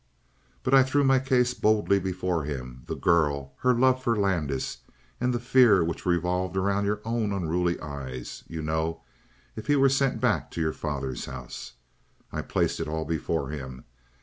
[0.63, 4.79] "But I threw my case bodily before him the girl her love for Landis
[5.19, 9.03] and the fear which revolved around your own unruly eyes, you know,
[9.55, 11.73] if he were sent back to your father's house.
[12.31, 13.83] I placed it all before him.